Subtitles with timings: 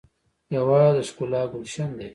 [0.53, 2.07] هېواد د ښکلا ګلشن دی.